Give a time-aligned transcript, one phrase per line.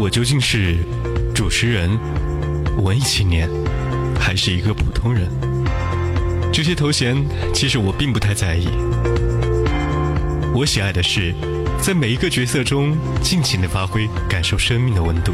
[0.00, 0.78] 我究竟是
[1.34, 1.90] 主持人、
[2.84, 3.50] 文艺青年，
[4.18, 5.28] 还是一个普通人？
[6.52, 7.16] 这些头衔
[7.52, 8.68] 其实我并不太在意。
[10.54, 11.34] 我喜爱的是，
[11.82, 15.32] 在每一个角色中尽情的发挥，感受生命的温度。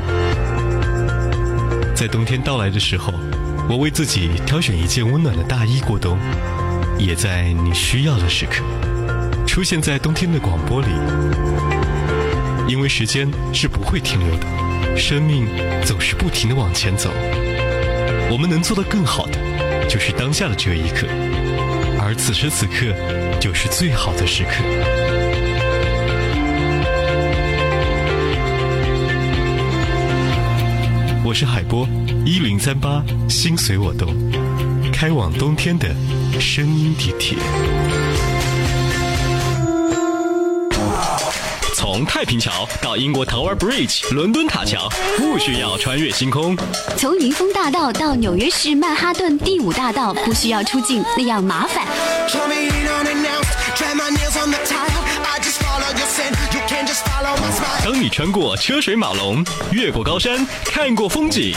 [1.94, 3.12] 在冬天到来的时候，
[3.68, 6.18] 我为自己挑选一件温暖的大衣过冬，
[6.98, 8.64] 也在你需要的时刻，
[9.46, 10.88] 出现在冬天的广播里。
[12.66, 15.46] 因为时间是不会停留的，生命
[15.84, 17.10] 总是不停的往前走。
[18.30, 19.32] 我们能做的更好，的，
[19.86, 21.06] 就是当下的这一刻，
[22.02, 22.94] 而此时此刻，
[23.38, 24.50] 就是最好的时刻。
[31.22, 31.86] 我是海波，
[32.24, 34.10] 一零三八，心随我动，
[34.90, 35.88] 开往冬天的
[36.40, 37.36] 声音地铁。
[41.94, 46.58] 从太平桥到英国 Tower Bridge，伦敦塔桥不需要穿越星空。
[46.98, 51.86] 从云峰大道到纽约市曼哈顿第五大道，不需要出境，那样麻烦。
[57.84, 61.54] 当你穿过车水马龙，越过高山，看过风景，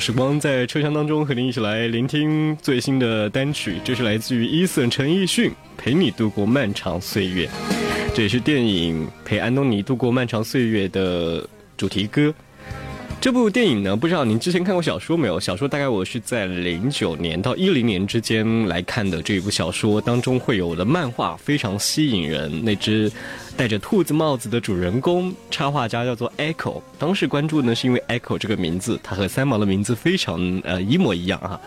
[0.00, 7.46] 时光在车厢当中，和您一起来聆听最新的单曲，这是来自于 Eason 陈奕迅《陪你度过漫长岁月》，
[8.14, 11.46] 这也是电影《陪安东尼度过漫长岁月》的
[11.76, 12.34] 主题歌。
[13.20, 15.38] 这部电影呢，不知道您之前看过小说没有？
[15.38, 19.20] 小说大概我是在零九年到一零年之间来看的。
[19.20, 22.50] 这一部小说当中，会有我的漫画非常吸引人。
[22.64, 23.12] 那只
[23.58, 26.80] 戴着兔子帽子的主人公，插画家叫做 Echo。
[26.98, 31.60] 当时关注呢，是因为 Echo 这个名字，他和三毛的名字非常呃一模一样啊。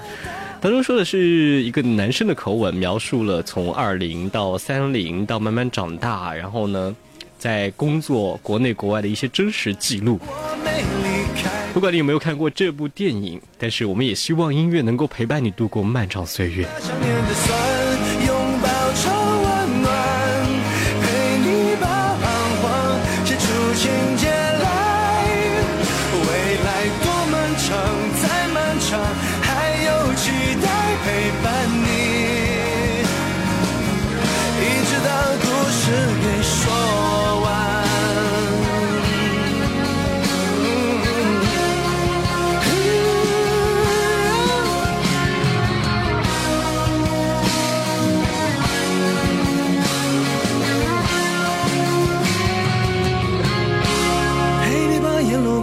[0.59, 6.95] 当中说的是一个男生的口吻，描述了从二零到三零到慢慢长大，然后呢，
[7.37, 10.19] 在工作国内国外的一些真实记录。
[11.73, 16.67] 不管你有没有看过这部电影，但是我们也希望音乐能够陪伴你度过漫长岁月。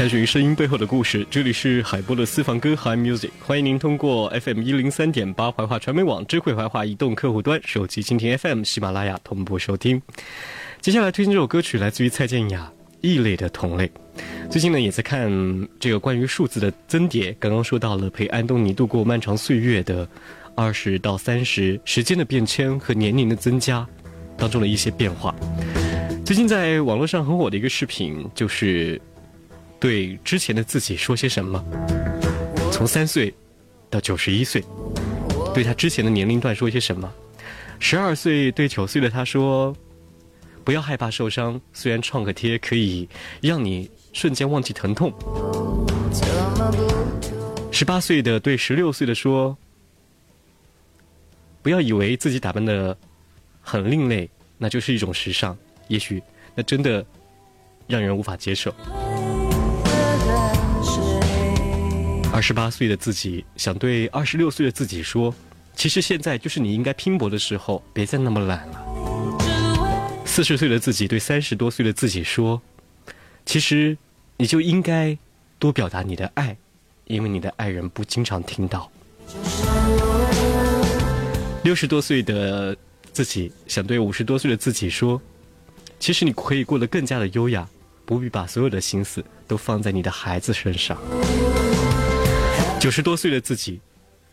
[0.00, 10.00] 探寻声音背后的故事，这里是海波的私房歌 Hi Music，欢迎您通过 FM 一零三点八、怀化传媒网、智慧怀化移动客户端、手机蜻蜓 FM、喜马拉雅同步收听。
[10.80, 13.84] 接下来推荐这首歌曲，来自于蔡健雅《异类的同类》。
[14.50, 15.28] 最近呢，也在看
[15.78, 17.36] 这个关于数字的增叠。
[17.38, 20.08] 刚刚说到了陪安东尼度过漫长岁月的
[20.54, 23.86] 二十到三十，时间的变迁和年龄的增加
[24.38, 25.34] 当中的一些变化。
[26.24, 28.98] 最近在网络上很火的一个视频就是。
[29.80, 31.64] 对之前的自己说些什么？
[32.70, 33.32] 从三岁
[33.88, 34.62] 到九十一岁，
[35.54, 37.10] 对他之前的年龄段说些什么？
[37.78, 39.74] 十二岁对九岁的他说
[40.64, 43.08] ：“不要害怕受伤，虽然创可贴可以
[43.40, 45.10] 让你瞬间忘记疼痛。”
[47.72, 49.56] 十八岁的对十六岁的说
[51.64, 52.94] ：“不要以为自己打扮的
[53.62, 54.28] 很另类，
[54.58, 55.56] 那就是一种时尚，
[55.88, 56.22] 也许
[56.54, 57.04] 那真的
[57.86, 58.70] 让人无法接受。”
[62.40, 65.34] 二十八岁的自己想对二十六岁的自己说
[65.76, 72.58] ：“其实现在就是你应该拼搏的时候，别再那么懒了。”四十岁的自己对三十多岁的自己说
[73.44, 73.94] ：“其实，
[74.38, 75.14] 你就应该
[75.58, 76.56] 多表达你的爱，
[77.08, 78.90] 因为你的爱人不经常听到。”
[81.62, 82.74] 六十多岁的
[83.12, 85.20] 自己想对五十多岁的自己说
[86.00, 87.68] ：“其实你可以过得更加的优雅，
[88.06, 90.96] 不必把所有的心思都放在你的孩子身上。”
[92.80, 93.78] 九十多岁的自己，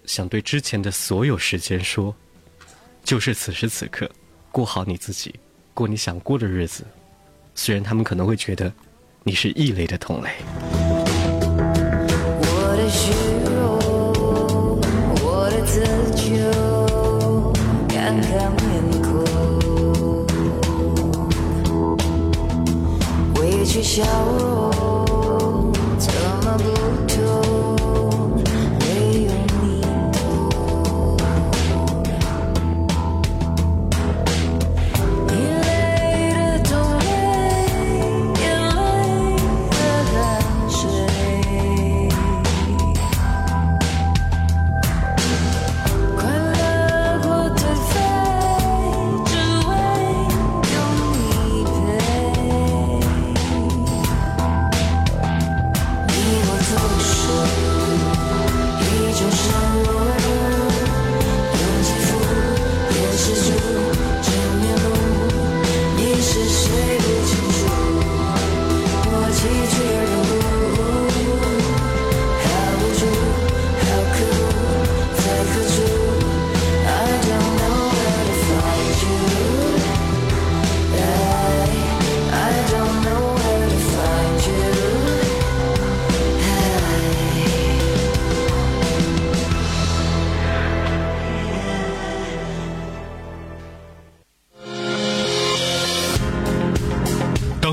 [0.05, 2.15] 想对之前的所有时间说，
[3.03, 4.09] 就是此时此刻，
[4.53, 5.35] 过好你自己，
[5.73, 6.85] 过你想过的日子。
[7.55, 8.71] 虽然他们可能会觉得
[9.23, 10.31] 你是异类的同类。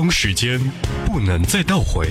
[0.09, 0.59] 时间
[1.05, 2.07] 不能再倒回。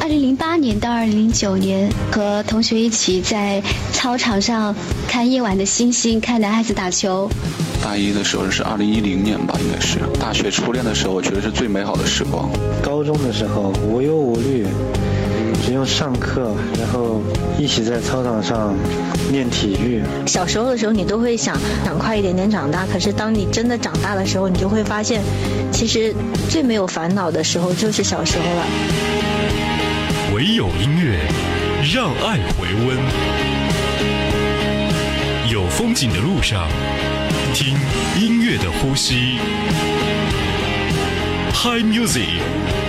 [0.00, 3.62] 二零零八年到二零零九年，和同学一起在
[3.92, 4.74] 操场上
[5.08, 7.30] 看夜晚的星星，看男孩子打球。
[7.82, 12.50] 大一的时候是二零一零年吧，应该是大学初恋的时候，我觉得是最美好的时光。
[12.82, 14.66] 高中的时候无忧无虑。
[15.72, 17.20] 用上课，然后
[17.58, 18.74] 一起在操场上
[19.32, 20.02] 练体育。
[20.26, 22.86] 小时候的时候，你都会想想快一点点长大。
[22.86, 25.20] 可是当你真的长大的时候，你就会发现，
[25.72, 26.14] 其实
[26.50, 28.66] 最没有烦恼的时候就是小时候了。
[30.34, 31.18] 唯有音乐，
[31.94, 32.96] 让爱回温。
[35.50, 36.66] 有风景的路上，
[37.54, 37.74] 听
[38.20, 39.38] 音乐的呼吸。
[41.54, 42.40] Hi Music，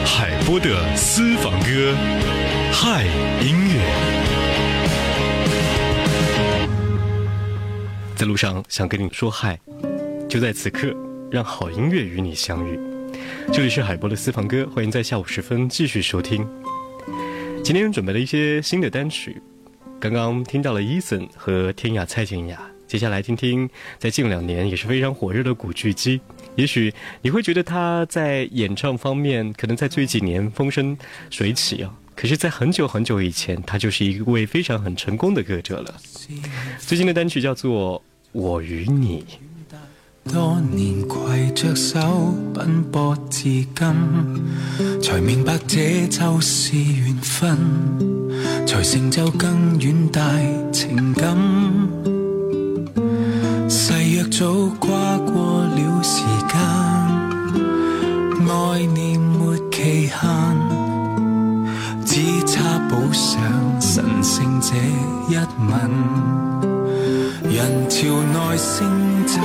[0.06, 2.43] 海波的私房歌。
[2.76, 3.06] 嗨，
[3.40, 3.80] 音乐！
[8.16, 9.58] 在路上想跟你说嗨，
[10.28, 10.94] 就在此刻，
[11.32, 12.78] 让好音乐与你相遇。
[13.54, 16.46] 这里是海波的私房歌，欢迎在下午时分继续收听。
[17.64, 19.40] 今天准备了一些新的单曲，
[20.00, 26.20] 刚刚听到了伊森和天雅蔡健雅，接下来听听在近两年也是非常火热的古巨基。
[26.56, 30.98] 也许你会觉得他在演唱方面，可能在最近几年风生
[31.30, 31.94] 水起啊。
[32.16, 35.96] 可是在很久很久以前，他就是一位非常很成功的歌者了。
[36.80, 38.00] 最近的单曲叫做
[38.32, 39.26] 《我与你》，
[40.34, 47.58] 多年携着手奔波至今，才明白这就是缘分，
[48.66, 50.22] 才成就更远大
[50.72, 51.36] 情感。
[53.70, 60.53] 誓约早跨过了时间，爱念没期限。
[62.94, 63.42] 好想
[63.82, 64.76] 神圣这
[65.28, 65.36] 一
[65.68, 66.82] 吻，
[67.52, 69.44] 人潮内升沉，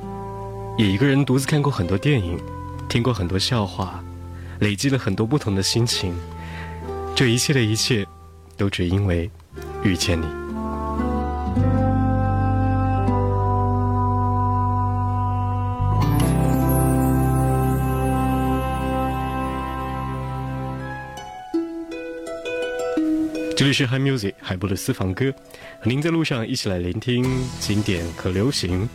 [0.76, 2.38] 也一个人独自看过很多电影，
[2.88, 4.04] 听过很多笑话，
[4.60, 6.14] 累积了很多不同的心情。
[7.14, 8.06] 这一切的一切，
[8.56, 9.30] 都只因为
[9.82, 10.41] 遇见你。
[23.62, 25.32] 这里是 Hi Music 海波的私房歌，
[25.78, 27.22] 和您在路上一起来聆听
[27.60, 28.88] 经典和流行。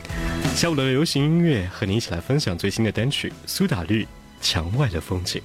[0.57, 4.05] 下午的流行音乐和您一起来分享最新的单曲《苏打绿
[4.41, 5.41] 墙外的风景》。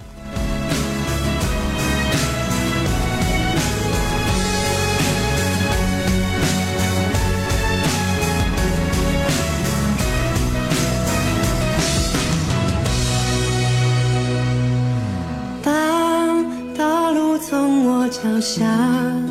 [18.43, 18.67] 下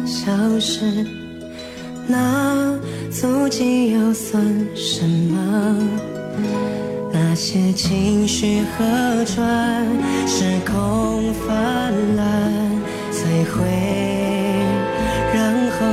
[0.05, 1.05] 消失，
[2.07, 2.79] 那
[3.11, 4.41] 足迹又算
[4.73, 5.77] 什么？
[7.11, 9.85] 那些情绪和转
[10.25, 12.71] 时空泛滥，
[13.11, 13.69] 摧毁，
[15.33, 15.85] 然后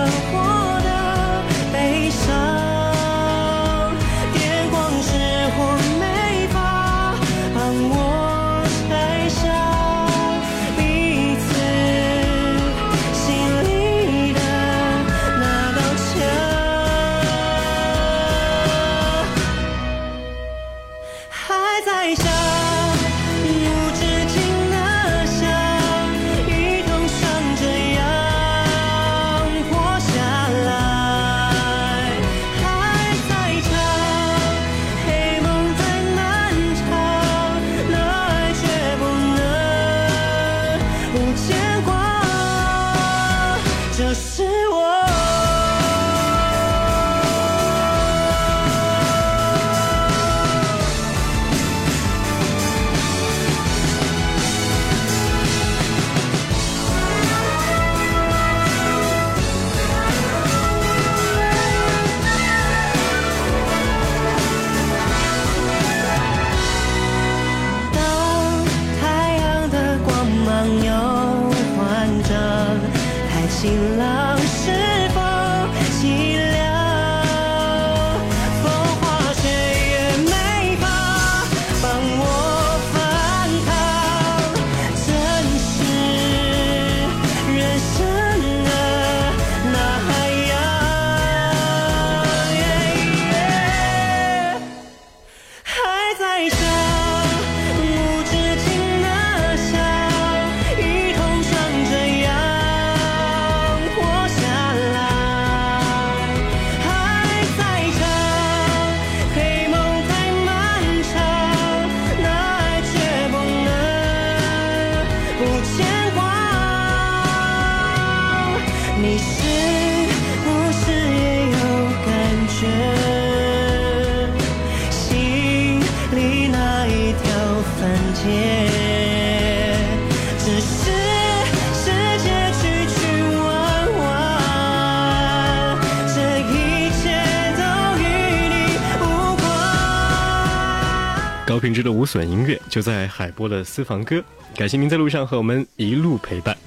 [142.11, 144.23] 损音乐就在海波的私房歌。
[144.57, 146.57] 感谢您在路上和我们一路陪伴。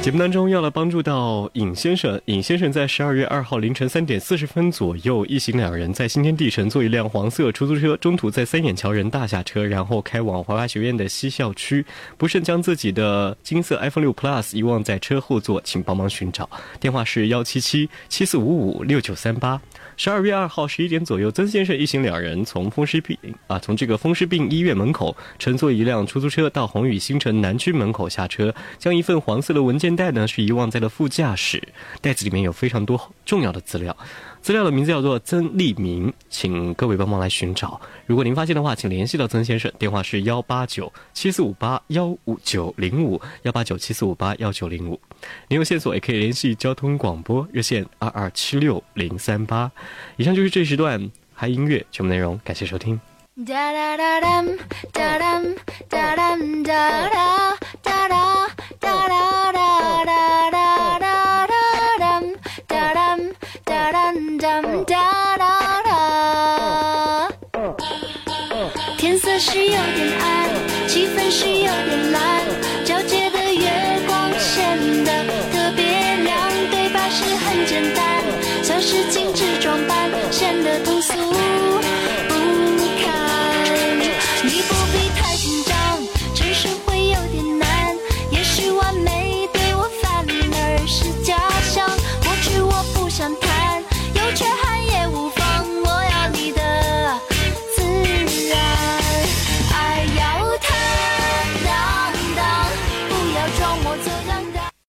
[0.00, 11.84] 节目当中要来帮助到尹先生，尹先生在十二月二号凌晨三点四十分左右，一行两人在新天地乘坐一辆黄色出租车，中途在三眼桥人大下车，然后开往华华学院的西校区，
[12.16, 16.48] 不慎将自己的金色 iPhone 六 Plus 遗忘在车后座，请帮忙寻找。
[16.80, 19.60] 电话是幺七七七四五五六九三八。
[20.02, 23.14] 十二月二号十一点左右，曾先生一行两人从风湿病
[23.48, 31.62] 啊，从这个风湿病医院门口乘坐一辆出租车到宏宇新城南区门口下车，将一份黄色的文件袋呢，是遗忘在了副驾驶，
[32.00, 33.94] 袋子里面有非常多重要的资料。
[34.42, 37.78] 资料的名字叫做曾立明，请各位帮忙来寻找。
[38.06, 44.98] 如果您发现的话，请联系到曾先生，电话是幺八九七四五八幺五九零五幺八九七四五八幺九零五。
[45.48, 49.70] 您有线索也可以联系交通广播热线二二七六零三八。
[50.16, 52.98] 以上就是这时段嗨音乐全部内容，感谢收听。
[69.00, 70.50] 天色是有点暗，
[70.86, 72.79] 气氛是有点蓝。